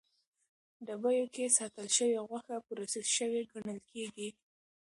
ډبیو 0.87 1.25
کې 1.35 1.55
ساتل 1.57 1.87
شوې 1.97 2.17
غوښه 2.27 2.55
پروسس 2.67 3.05
شوې 3.17 3.41
ګڼل 3.51 3.79
کېږي. 3.91 4.29